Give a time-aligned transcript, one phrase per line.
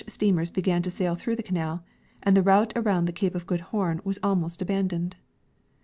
[0.07, 1.83] steamers began to sail through the canal,
[2.23, 5.15] and the route around the cape of Good Hope was almost abandoned.